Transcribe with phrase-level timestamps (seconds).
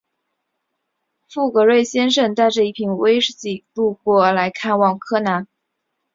[1.29, 3.65] 富格瑞先生带着一瓶威士忌
[4.01, 5.47] 过来看望柯南。